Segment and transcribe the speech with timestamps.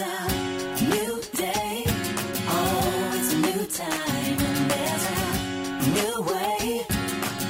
[0.00, 1.82] It's a new day.
[2.46, 4.38] Oh, it's a new time.
[4.38, 5.20] And there's a
[5.90, 6.86] new way.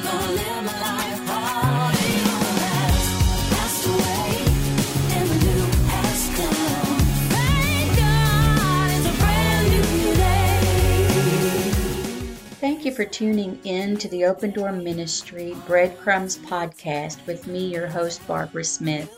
[0.02, 3.08] Gonna live my life party on the past.
[3.52, 4.28] Passed away.
[5.12, 6.96] And the new has come.
[7.28, 11.72] Thank God it's a brand new day.
[12.60, 17.88] Thank you for tuning in to the Open Door Ministry Breadcrumbs podcast with me, your
[17.88, 19.17] host, Barbara Smith.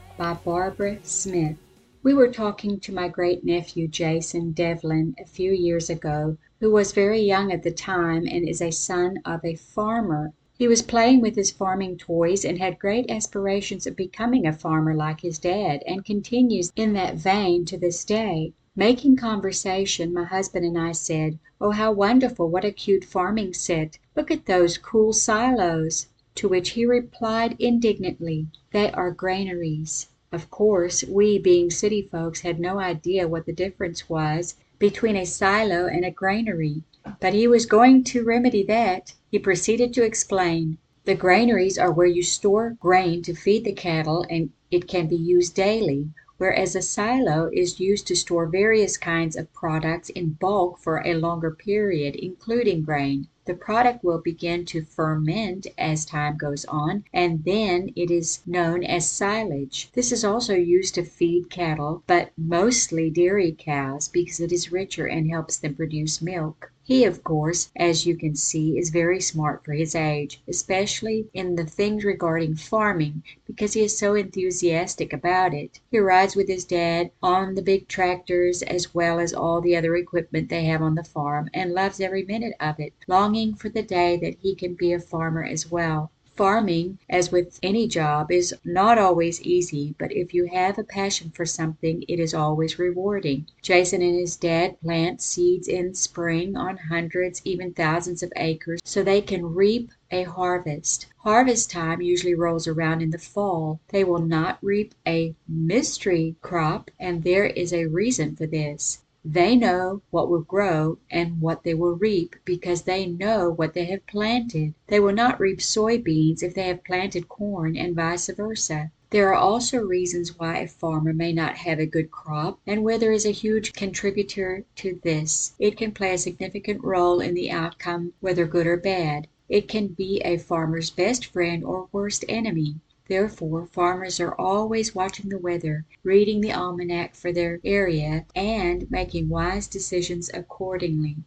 [0.21, 1.57] by Barbara Smith.
[2.03, 6.91] We were talking to my great nephew Jason Devlin a few years ago, who was
[6.91, 10.31] very young at the time and is a son of a farmer.
[10.59, 14.93] He was playing with his farming toys and had great aspirations of becoming a farmer
[14.93, 18.53] like his dad, and continues in that vein to this day.
[18.75, 22.47] Making conversation, my husband and I said, Oh, how wonderful!
[22.47, 23.97] What a cute farming set!
[24.15, 26.09] Look at those cool silos!
[26.35, 30.07] To which he replied indignantly, They are granaries.
[30.33, 35.25] Of course, we, being city folks, had no idea what the difference was between a
[35.25, 36.83] silo and a granary.
[37.19, 39.13] But he was going to remedy that.
[39.29, 40.77] He proceeded to explain.
[41.03, 45.17] The granaries are where you store grain to feed the cattle and it can be
[45.17, 50.79] used daily, whereas a silo is used to store various kinds of products in bulk
[50.79, 53.27] for a longer period, including grain.
[53.45, 58.83] The product will begin to ferment as time goes on, and then it is known
[58.83, 59.89] as silage.
[59.93, 65.07] This is also used to feed cattle, but mostly dairy cows because it is richer
[65.07, 66.71] and helps them produce milk.
[66.91, 71.55] He, of course, as you can see, is very smart for his age, especially in
[71.55, 75.79] the things regarding farming, because he is so enthusiastic about it.
[75.89, 79.95] He rides with his dad on the big tractors as well as all the other
[79.95, 83.83] equipment they have on the farm, and loves every minute of it, longing for the
[83.83, 86.11] day that he can be a farmer as well.
[86.37, 91.29] Farming, as with any job, is not always easy, but if you have a passion
[91.29, 93.47] for something it is always rewarding.
[93.61, 99.03] Jason and his dad plant seeds in spring on hundreds, even thousands of acres, so
[99.03, 101.07] they can reap a harvest.
[101.17, 103.81] Harvest time usually rolls around in the fall.
[103.89, 108.99] They will not reap a mystery crop, and there is a reason for this.
[109.23, 113.85] They know what will grow and what they will reap because they know what they
[113.85, 114.73] have planted.
[114.87, 118.91] They will not reap soybeans if they have planted corn and vice versa.
[119.11, 123.11] There are also reasons why a farmer may not have a good crop, and weather
[123.11, 125.53] is a huge contributor to this.
[125.59, 129.27] It can play a significant role in the outcome, whether good or bad.
[129.49, 132.77] It can be a farmer's best friend or worst enemy.
[133.11, 139.27] Therefore, farmers are always watching the weather, reading the almanac for their area, and making
[139.27, 141.17] wise decisions accordingly.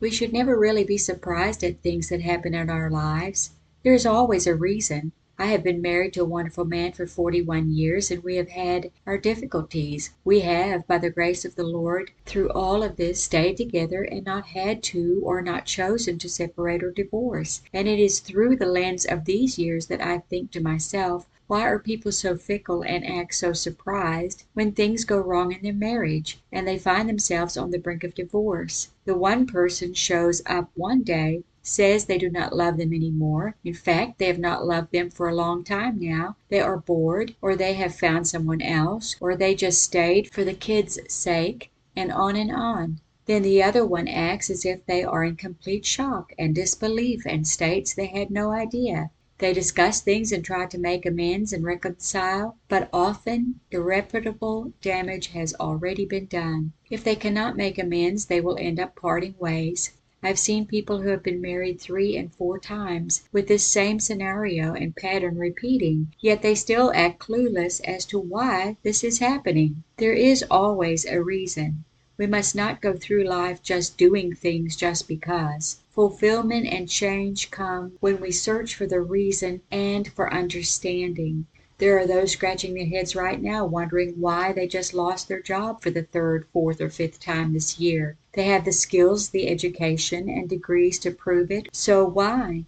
[0.00, 3.50] We should never really be surprised at things that happen in our lives.
[3.82, 5.12] There is always a reason.
[5.38, 8.90] I have been married to a wonderful man for 41 years, and we have had
[9.04, 10.14] our difficulties.
[10.24, 14.24] We have, by the grace of the Lord, through all of this stayed together and
[14.24, 17.60] not had to or not chosen to separate or divorce.
[17.74, 21.60] And it is through the lens of these years that I think to myself, why
[21.62, 26.40] are people so fickle and act so surprised when things go wrong in their marriage
[26.50, 28.88] and they find themselves on the brink of divorce?
[29.04, 33.56] The one person shows up one day, says they do not love them any more.
[33.62, 36.36] In fact, they have not loved them for a long time now.
[36.48, 40.54] They are bored, or they have found someone else, or they just stayed for the
[40.54, 43.00] kids' sake, and on and on.
[43.26, 47.46] Then the other one acts as if they are in complete shock and disbelief and
[47.46, 49.10] states they had no idea.
[49.38, 55.52] They discuss things and try to make amends and reconcile, but often irreparable damage has
[55.54, 56.72] already been done.
[56.88, 59.90] If they cannot make amends they will end up parting ways.
[60.22, 63.98] I have seen people who have been married three and four times, with this same
[63.98, 69.82] scenario and pattern repeating, yet they still act clueless as to why this is happening.
[69.96, 71.84] There is always a reason.
[72.16, 75.78] We must not go through life just doing things just because.
[75.94, 81.46] Fulfillment and change come when we search for the reason and for understanding.
[81.78, 85.80] There are those scratching their heads right now wondering why they just lost their job
[85.80, 88.16] for the third, fourth, or fifth time this year.
[88.32, 92.64] They have the skills, the education, and degrees to prove it, so why?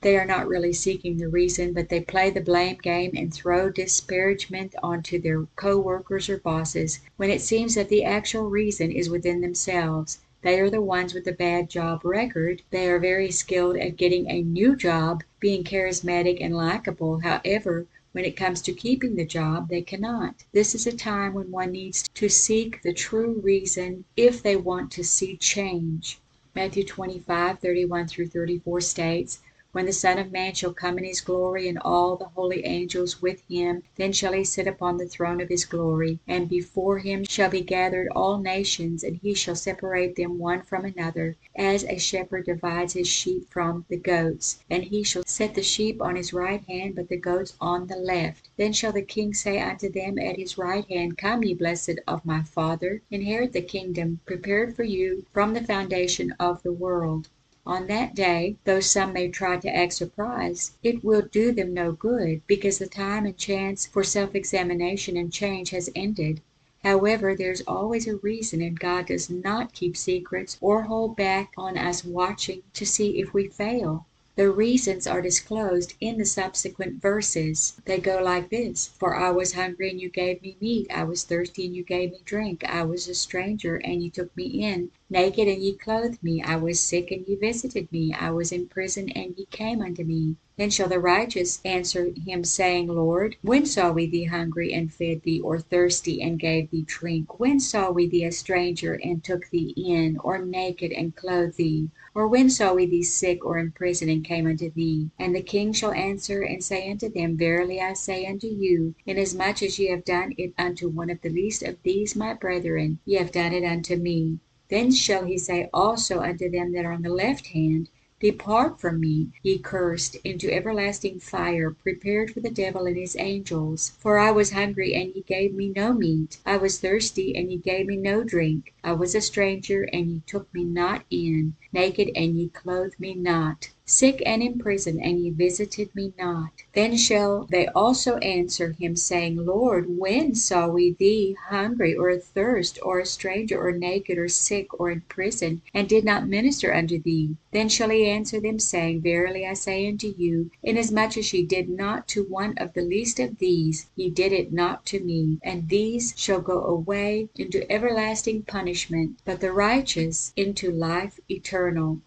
[0.00, 3.70] They are not really seeking the reason, but they play the blame game and throw
[3.70, 9.08] disparagement onto their co workers or bosses, when it seems that the actual reason is
[9.08, 10.18] within themselves.
[10.44, 12.60] They are the ones with the bad job record.
[12.70, 17.20] They are very skilled at getting a new job, being charismatic and likable.
[17.20, 20.44] However, when it comes to keeping the job, they cannot.
[20.52, 24.92] This is a time when one needs to seek the true reason if they want
[24.92, 26.18] to see change.
[26.54, 29.40] Matthew 25, 31 through 34 states,
[29.74, 33.20] when the Son of Man shall come in his glory, and all the holy angels
[33.20, 36.20] with him, then shall he sit upon the throne of his glory.
[36.28, 40.84] And before him shall be gathered all nations, and he shall separate them one from
[40.84, 44.62] another, as a shepherd divides his sheep from the goats.
[44.70, 47.96] And he shall set the sheep on his right hand, but the goats on the
[47.96, 48.50] left.
[48.56, 52.24] Then shall the king say unto them at his right hand, Come, ye blessed of
[52.24, 57.28] my Father, inherit the kingdom prepared for you from the foundation of the world.
[57.66, 61.92] On that day, though some may try to act surprised, it will do them no
[61.92, 66.42] good, because the time and chance for self examination and change has ended.
[66.82, 71.54] However, there is always a reason, and God does not keep secrets or hold back
[71.56, 74.04] on us watching to see if we fail.
[74.36, 77.80] The reasons are disclosed in the subsequent verses.
[77.86, 80.88] They go like this For I was hungry, and you gave me meat.
[80.92, 82.62] I was thirsty, and you gave me drink.
[82.64, 84.90] I was a stranger, and you took me in.
[85.10, 86.40] Naked, and ye clothed me.
[86.40, 88.14] I was sick, and ye visited me.
[88.14, 90.36] I was in prison, and ye came unto me.
[90.56, 95.20] Then shall the righteous answer him, saying, Lord, when saw we thee hungry, and fed
[95.22, 97.38] thee, or thirsty, and gave thee drink?
[97.38, 101.90] When saw we thee a stranger, and took thee in, or naked, and clothed thee?
[102.14, 105.10] Or when saw we thee sick or in prison, and came unto thee?
[105.18, 109.62] And the king shall answer and say unto them, Verily I say unto you, inasmuch
[109.62, 113.16] as ye have done it unto one of the least of these my brethren, ye
[113.16, 114.38] have done it unto me.
[114.70, 118.98] Then shall he say also unto them that are on the left hand, Depart from
[118.98, 123.92] me, ye cursed, into everlasting fire, prepared for the devil and his angels.
[123.98, 126.38] For I was hungry, and ye gave me no meat.
[126.46, 128.72] I was thirsty, and ye gave me no drink.
[128.82, 131.56] I was a stranger, and ye took me not in.
[131.70, 133.68] Naked, and ye clothed me not.
[133.86, 136.52] Sick and in prison, and ye visited me not.
[136.72, 142.78] Then shall they also answer him, saying, Lord, when saw we thee hungry, or athirst,
[142.82, 146.98] or a stranger, or naked, or sick, or in prison, and did not minister unto
[146.98, 147.36] thee?
[147.52, 151.68] Then shall he answer them, saying, Verily I say unto you, inasmuch as ye did
[151.68, 155.40] not to one of the least of these, ye did it not to me.
[155.42, 162.00] And these shall go away into everlasting punishment, but the righteous into life eternal.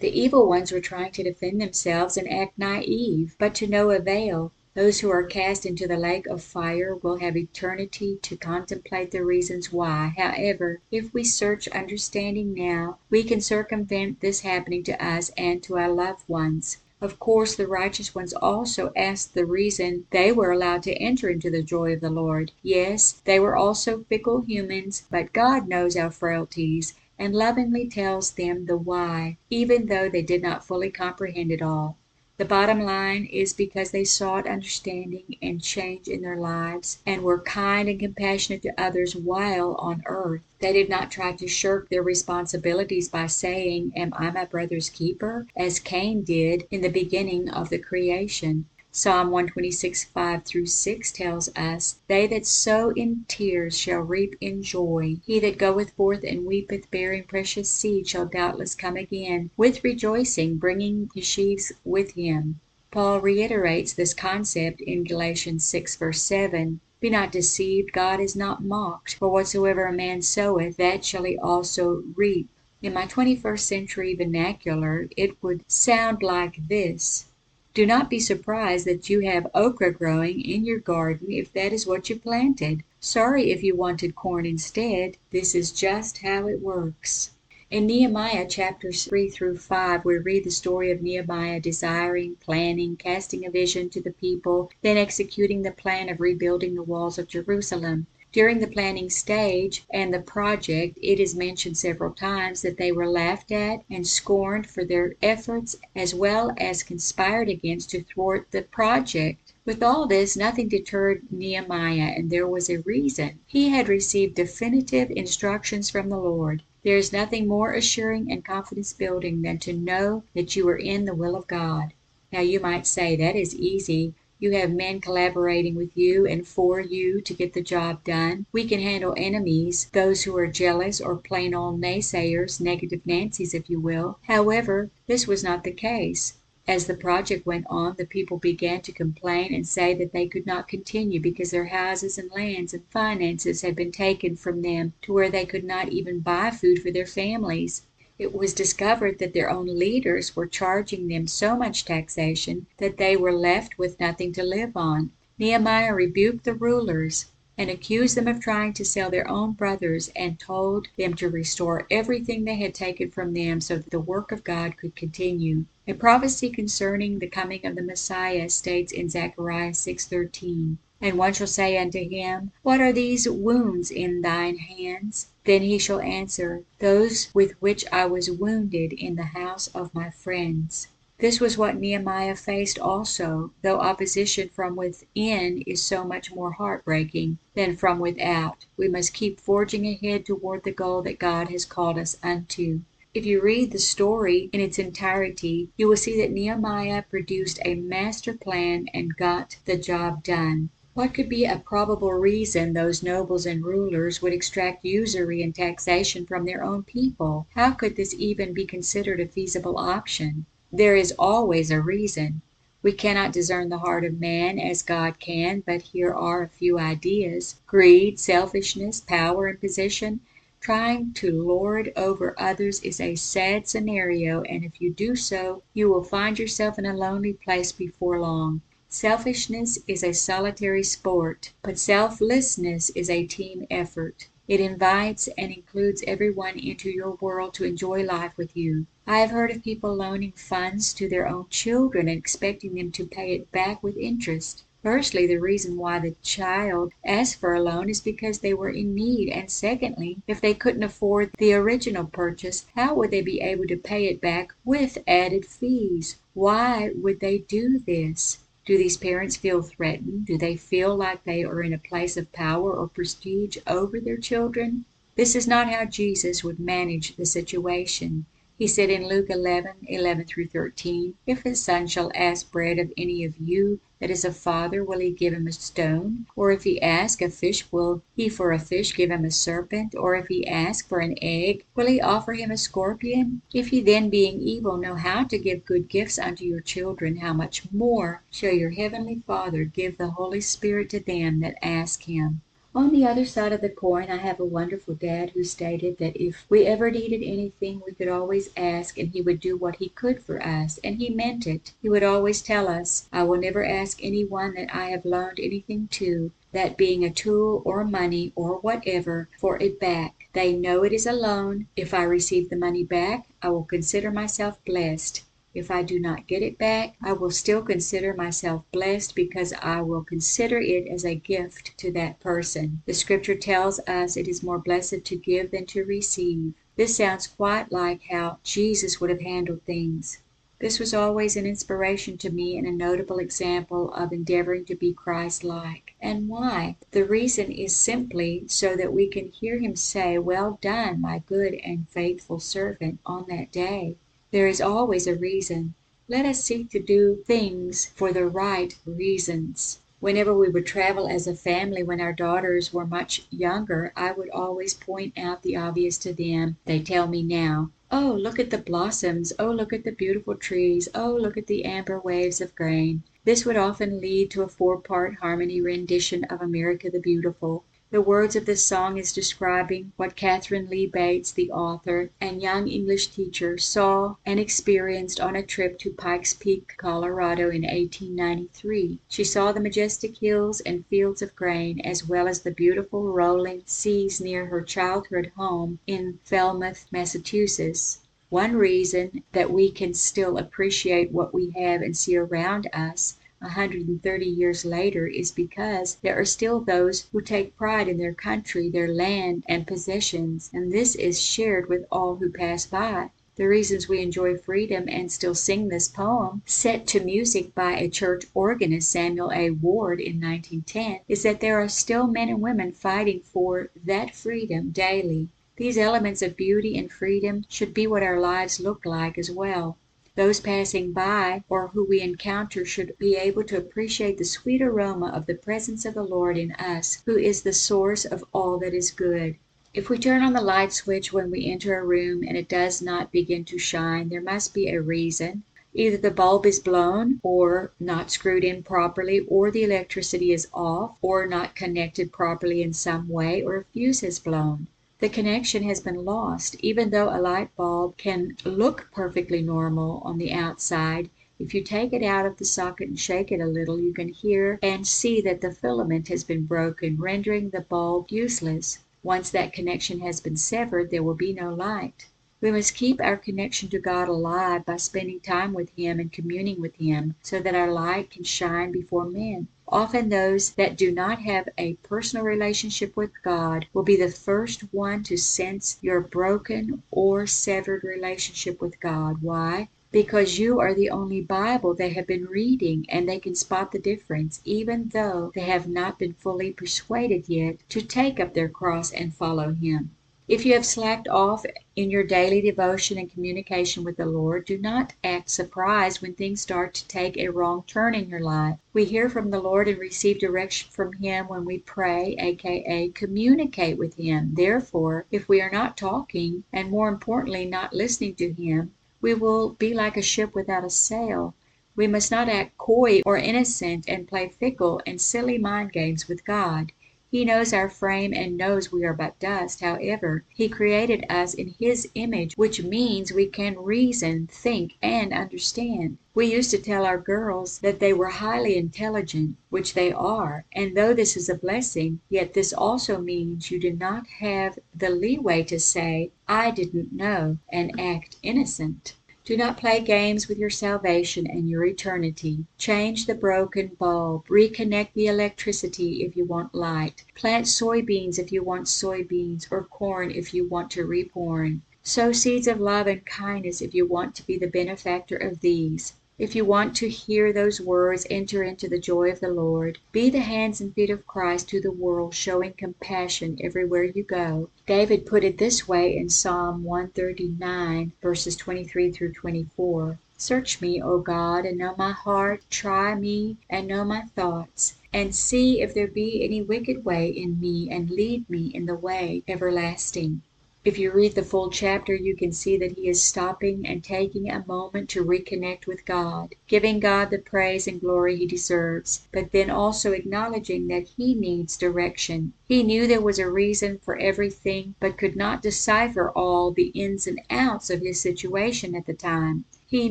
[0.00, 4.50] The evil ones were trying to defend themselves and act naive, but to no avail.
[4.74, 9.24] Those who are cast into the lake of fire will have eternity to contemplate the
[9.24, 10.12] reasons why.
[10.16, 15.78] However, if we search understanding now, we can circumvent this happening to us and to
[15.78, 16.78] our loved ones.
[17.00, 21.50] Of course, the righteous ones also asked the reason they were allowed to enter into
[21.50, 22.50] the joy of the Lord.
[22.62, 28.66] Yes, they were also fickle humans, but God knows our frailties and lovingly tells them
[28.66, 31.96] the why, even though they did not fully comprehend it all.
[32.36, 37.40] The bottom line is because they sought understanding and change in their lives, and were
[37.40, 40.42] kind and compassionate to others while on earth.
[40.58, 45.46] They did not try to shirk their responsibilities by saying, Am I my brother's keeper?
[45.56, 48.66] as Cain did in the beginning of the creation.
[48.96, 54.62] Psalm 126, 5 through 6 tells us, They that sow in tears shall reap in
[54.62, 55.16] joy.
[55.26, 60.58] He that goeth forth and weepeth, bearing precious seed, shall doubtless come again with rejoicing,
[60.58, 62.60] bringing his sheaves with him.
[62.92, 66.78] Paul reiterates this concept in Galatians 6, verse 7.
[67.00, 69.16] Be not deceived, God is not mocked.
[69.16, 72.48] For whatsoever a man soweth, that shall he also reap.
[72.80, 77.26] In my 21st century vernacular, it would sound like this.
[77.74, 81.88] Do not be surprised that you have okra growing in your garden if that is
[81.88, 82.84] what you planted.
[83.00, 85.16] Sorry if you wanted corn instead.
[85.32, 87.32] This is just how it works.
[87.72, 93.44] In Nehemiah chapters 3 through 5, we read the story of Nehemiah desiring, planning, casting
[93.44, 98.06] a vision to the people, then executing the plan of rebuilding the walls of Jerusalem.
[98.34, 103.06] During the planning stage and the project, it is mentioned several times that they were
[103.06, 108.62] laughed at and scorned for their efforts as well as conspired against to thwart the
[108.62, 109.52] project.
[109.64, 113.38] With all this, nothing deterred Nehemiah, and there was a reason.
[113.46, 116.64] He had received definitive instructions from the Lord.
[116.82, 121.04] There is nothing more assuring and confidence building than to know that you are in
[121.04, 121.92] the will of God.
[122.32, 124.14] Now you might say that is easy.
[124.44, 128.44] You have men collaborating with you and for you to get the job done.
[128.52, 133.70] We can handle enemies, those who are jealous or plain old naysayers, negative Nancy's if
[133.70, 134.18] you will.
[134.24, 136.34] However, this was not the case.
[136.68, 140.44] As the project went on, the people began to complain and say that they could
[140.44, 145.14] not continue because their houses and lands and finances had been taken from them to
[145.14, 147.86] where they could not even buy food for their families.
[148.16, 153.16] It was discovered that their own leaders were charging them so much taxation that they
[153.16, 155.10] were left with nothing to live on.
[155.36, 157.26] Nehemiah rebuked the rulers
[157.58, 161.88] and accused them of trying to sell their own brothers and told them to restore
[161.90, 165.64] everything they had taken from them so that the work of God could continue.
[165.88, 170.76] A prophecy concerning the coming of the Messiah states in Zechariah 6:13,
[171.06, 175.26] And one shall say unto him, What are these wounds in thine hands?
[175.44, 180.08] Then he shall answer, Those with which I was wounded in the house of my
[180.08, 180.88] friends.
[181.18, 187.36] This was what Nehemiah faced also, though opposition from within is so much more heartbreaking
[187.54, 188.64] than from without.
[188.78, 192.80] We must keep forging ahead toward the goal that God has called us unto.
[193.12, 197.74] If you read the story in its entirety, you will see that Nehemiah produced a
[197.74, 200.70] master plan and got the job done.
[200.94, 206.24] What could be a probable reason those nobles and rulers would extract usury and taxation
[206.24, 207.48] from their own people?
[207.56, 210.46] How could this even be considered a feasible option?
[210.70, 212.42] There is always a reason.
[212.80, 216.78] We cannot discern the heart of man as God can, but here are a few
[216.78, 217.56] ideas.
[217.66, 220.20] Greed, selfishness, power and position.
[220.60, 225.88] Trying to lord over others is a sad scenario, and if you do so, you
[225.88, 228.60] will find yourself in a lonely place before long.
[228.96, 234.28] Selfishness is a solitary sport, but selflessness is a team effort.
[234.46, 238.86] It invites and includes everyone into your world to enjoy life with you.
[239.04, 243.04] I have heard of people loaning funds to their own children and expecting them to
[243.04, 244.62] pay it back with interest.
[244.80, 248.94] Firstly, the reason why the child asked for a loan is because they were in
[248.94, 253.66] need, and secondly, if they couldn't afford the original purchase, how would they be able
[253.66, 256.20] to pay it back with added fees?
[256.32, 258.38] Why would they do this?
[258.66, 260.24] Do these parents feel threatened?
[260.24, 264.16] Do they feel like they are in a place of power or prestige over their
[264.16, 264.86] children?
[265.16, 268.24] This is not how Jesus would manage the situation.
[268.56, 273.24] He said in Luke 11:11 through 13, If a son shall ask bread of any
[273.24, 276.26] of you that is a father, will he give him a stone?
[276.36, 279.96] Or if he ask a fish, will he for a fish give him a serpent?
[279.96, 283.42] Or if he ask for an egg, will he offer him a scorpion?
[283.52, 287.32] If ye then being evil know how to give good gifts unto your children, how
[287.32, 292.42] much more shall your heavenly Father give the Holy Spirit to them that ask him?
[292.76, 296.20] On the other side of the coin I have a wonderful dad who stated that
[296.20, 299.90] if we ever needed anything we could always ask and he would do what he
[299.90, 301.72] could for us, and he meant it.
[301.80, 305.38] He would always tell us, I will never ask any one that I have loaned
[305.38, 310.28] anything to, that being a tool or money or whatever, for it back.
[310.32, 311.68] They know it is a loan.
[311.76, 315.22] If I receive the money back, I will consider myself blessed.
[315.54, 319.82] If I do not get it back, I will still consider myself blessed because I
[319.82, 322.82] will consider it as a gift to that person.
[322.86, 326.54] The scripture tells us it is more blessed to give than to receive.
[326.74, 330.18] This sounds quite like how Jesus would have handled things.
[330.58, 334.92] This was always an inspiration to me and a notable example of endeavoring to be
[334.92, 335.94] Christ like.
[336.00, 336.78] And why?
[336.90, 341.54] The reason is simply so that we can hear him say, Well done, my good
[341.54, 343.98] and faithful servant, on that day.
[344.34, 345.74] There is always a reason.
[346.08, 349.78] Let us seek to do things for the right reasons.
[350.00, 354.30] Whenever we would travel as a family when our daughters were much younger, I would
[354.30, 356.56] always point out the obvious to them.
[356.64, 359.32] They tell me now, Oh, look at the blossoms!
[359.38, 360.88] Oh, look at the beautiful trees!
[360.96, 363.04] Oh, look at the amber waves of grain!
[363.24, 367.62] This would often lead to a four part harmony rendition of America the Beautiful.
[367.94, 372.66] The words of this song is describing what Katharine Lee Bates, the author and young
[372.66, 378.98] English teacher, saw and experienced on a trip to Pikes Peak, Colorado, in 1893.
[379.06, 383.62] She saw the majestic hills and fields of grain, as well as the beautiful rolling
[383.64, 388.00] seas near her childhood home in Falmouth, Massachusetts.
[388.28, 393.50] One reason that we can still appreciate what we have and see around us a
[393.50, 397.98] hundred and thirty years later is because there are still those who take pride in
[397.98, 403.10] their country, their land and possessions, and this is shared with all who pass by.
[403.36, 407.90] The reasons we enjoy freedom and still sing this poem, set to music by a
[407.90, 409.50] church organist, Samuel A.
[409.50, 414.70] Ward, in 1910, is that there are still men and women fighting for that freedom
[414.70, 415.28] daily.
[415.56, 419.76] These elements of beauty and freedom should be what our lives look like as well.
[420.16, 425.08] Those passing by or who we encounter should be able to appreciate the sweet aroma
[425.08, 428.74] of the presence of the Lord in us, who is the source of all that
[428.74, 429.34] is good.
[429.72, 432.80] If we turn on the light switch when we enter a room and it does
[432.80, 435.42] not begin to shine, there must be a reason.
[435.74, 440.96] Either the bulb is blown or not screwed in properly, or the electricity is off
[441.02, 444.68] or not connected properly in some way, or a fuse has blown.
[445.00, 446.54] The connection has been lost.
[446.60, 451.92] Even though a light bulb can look perfectly normal on the outside, if you take
[451.92, 455.20] it out of the socket and shake it a little, you can hear and see
[455.22, 458.78] that the filament has been broken, rendering the bulb useless.
[459.02, 462.06] Once that connection has been severed, there will be no light.
[462.40, 466.60] We must keep our connection to God alive by spending time with Him and communing
[466.60, 469.46] with Him, so that our light can shine before men.
[469.68, 474.62] Often those that do not have a personal relationship with God will be the first
[474.74, 479.22] one to sense your broken or severed relationship with God.
[479.22, 479.68] Why?
[479.92, 483.78] Because you are the only Bible they have been reading and they can spot the
[483.78, 488.90] difference, even though they have not been fully persuaded yet to take up their cross
[488.92, 489.94] and follow Him.
[490.26, 491.44] If you have slacked off
[491.76, 496.40] in your daily devotion and communication with the Lord, do not act surprised when things
[496.40, 498.56] start to take a wrong turn in your life.
[498.72, 503.76] We hear from the Lord and receive direction from Him when we pray, aka communicate
[503.76, 504.30] with Him.
[504.32, 509.50] Therefore, if we are not talking, and more importantly, not listening to Him, we will
[509.50, 511.34] be like a ship without a sail.
[511.76, 516.24] We must not act coy or innocent and play fickle and silly mind games with
[516.24, 516.72] God.
[517.14, 519.60] He knows our frame and knows we are but dust.
[519.60, 525.98] However, He created us in His image, which means we can reason, think, and understand.
[526.12, 530.76] We used to tell our girls that they were highly intelligent, which they are, and
[530.76, 535.44] though this is a blessing, yet this also means you do not have the leeway
[535.44, 538.96] to say, I didn't know, and act innocent.
[539.26, 542.44] Do not play games with your salvation and your eternity.
[542.58, 544.26] Change the broken bulb.
[544.26, 547.04] Reconnect the electricity if you want light.
[547.14, 551.62] Plant soybeans if you want soybeans, or corn if you want to reap corn.
[551.82, 555.94] Sow seeds of love and kindness if you want to be the benefactor of these.
[556.16, 559.80] If you want to hear those words, enter into the joy of the Lord.
[559.90, 564.48] Be the hands and feet of Christ to the world, showing compassion everywhere you go.
[564.64, 569.98] David put it this way in Psalm 139, verses 23 through 24.
[570.16, 572.44] Search me, O God, and know my heart.
[572.48, 577.40] Try me and know my thoughts, and see if there be any wicked way in
[577.40, 580.22] me, and lead me in the way everlasting.
[580.64, 584.30] If you read the full chapter, you can see that he is stopping and taking
[584.30, 589.30] a moment to reconnect with God, giving God the praise and glory he deserves, but
[589.32, 592.32] then also acknowledging that he needs direction.
[592.48, 597.06] He knew there was a reason for everything, but could not decipher all the ins
[597.06, 599.44] and outs of his situation at the time.
[599.66, 599.90] He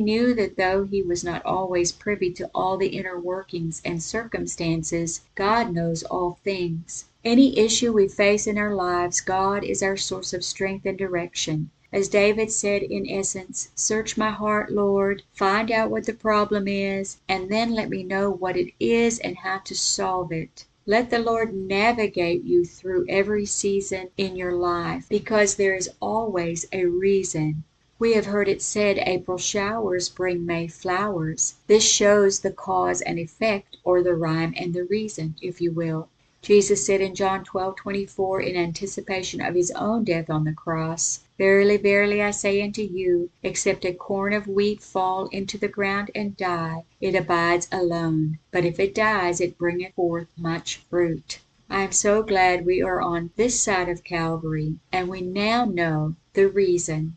[0.00, 5.20] knew that though he was not always privy to all the inner workings and circumstances,
[5.36, 7.04] God knows all things.
[7.24, 11.70] Any issue we face in our lives, God is our source of strength and direction.
[11.90, 17.16] As David said in essence, Search my heart, Lord, find out what the problem is,
[17.26, 20.66] and then let me know what it is and how to solve it.
[20.84, 26.66] Let the Lord navigate you through every season in your life, because there is always
[26.72, 27.64] a reason.
[27.98, 31.54] We have heard it said April showers bring May flowers.
[31.68, 36.10] This shows the cause and effect, or the rhyme and the reason, if you will.
[36.44, 41.78] Jesus said in John 12:24 in anticipation of his own death on the cross, Verily,
[41.78, 46.36] verily, I say unto you, except a corn of wheat fall into the ground and
[46.36, 51.40] die, it abides alone; but if it dies, it bringeth forth much fruit.
[51.68, 56.14] I am so glad we are on this side of Calvary, and we now know
[56.34, 57.16] the reason.